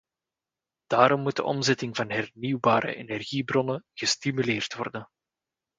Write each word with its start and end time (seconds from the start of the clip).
Daarom 0.87 1.21
moet 1.21 1.35
de 1.35 1.43
omzetting 1.43 1.95
van 1.95 2.09
hernieuwbare 2.09 2.95
energiebronnen 2.95 3.85
gestimuleerd 3.93 4.75
worden. 4.75 5.07